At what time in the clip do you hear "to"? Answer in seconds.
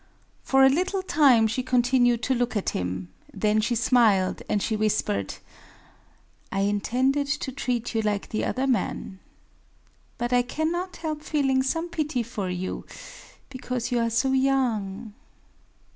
2.23-2.33, 7.27-7.51